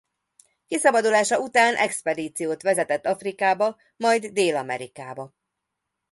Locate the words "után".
1.39-1.75